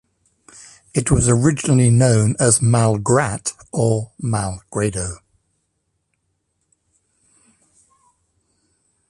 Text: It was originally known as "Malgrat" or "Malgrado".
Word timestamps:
It 0.95 1.11
was 1.11 1.29
originally 1.29 1.91
known 1.91 2.35
as 2.39 2.57
"Malgrat" 2.57 3.53
or 3.71 4.13
"Malgrado". 4.19 5.17